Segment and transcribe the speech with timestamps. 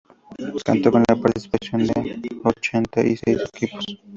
[0.65, 3.85] Contó con la participación de ochenta y seis equipos.